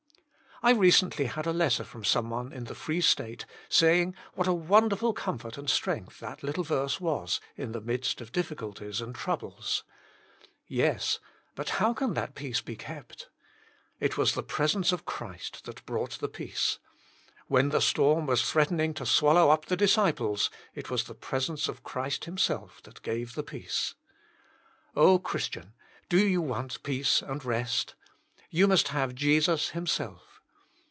I 0.63 0.69
recently 0.73 1.25
had 1.25 1.47
a 1.47 1.53
letter 1.53 1.83
from 1.83 2.03
some 2.03 2.29
one 2.29 2.53
in 2.53 2.65
the 2.65 2.75
Free 2.75 3.01
State 3.01 3.47
saying 3.67 4.13
what 4.35 4.45
a 4.45 4.53
won 4.53 4.89
derful 4.89 5.11
comfort 5.11 5.57
and 5.57 5.67
strength 5.67 6.19
that 6.19 6.43
little 6.43 6.63
verse 6.63 7.01
was 7.01 7.41
in 7.57 7.71
the 7.71 7.81
midst 7.81 8.21
of 8.21 8.31
difficulties 8.31 9.01
and 9.01 9.15
troubles. 9.15 9.83
Yes; 10.67 11.17
but 11.55 11.69
how 11.69 11.95
can 11.95 12.13
that 12.13 12.35
peace 12.35 12.61
be 12.61 12.75
kept? 12.75 13.27
It 13.99 14.19
was 14.19 14.35
the 14.35 14.43
presence 14.43 14.91
of 14.91 15.03
Christ 15.03 15.65
that 15.65 15.83
brought 15.87 16.19
the 16.19 16.27
peace. 16.29 16.77
When 17.47 17.69
the 17.69 17.81
storm 17.81 18.27
was 18.27 18.47
threatening 18.47 18.93
to 18.95 19.03
swallow 19.07 19.47
32 19.49 19.55
Jesus 19.55 19.55
Himself, 19.55 19.57
up 19.57 19.65
the 19.65 19.75
disciples, 19.83 20.49
it 20.75 20.89
was 20.91 21.05
the 21.05 21.15
presence 21.15 21.67
of 21.67 21.81
Christ 21.83 22.25
Himself 22.25 22.83
that 22.83 23.01
gave 23.01 23.33
the 23.33 23.41
peace. 23.41 23.95
Oh! 24.95 25.17
Christian, 25.17 25.73
do 26.07 26.19
you 26.23 26.39
want 26.43 26.83
peace 26.83 27.23
and 27.23 27.43
rest? 27.43 27.95
You 28.51 28.67
must 28.67 28.89
have 28.89 29.15
Jesus 29.15 29.69
Him 29.69 29.87
self. 29.87 30.27